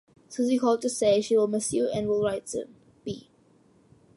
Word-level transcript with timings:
Suzy 0.29 0.57
called 0.57 0.81
to 0.81 0.89
say 0.89 1.21
she 1.21 1.37
will 1.37 1.45
miss 1.47 1.71
you 1.71 1.87
and 1.89 2.07
will 2.07 2.23
write 2.23 2.49
soon.B. 2.49 3.29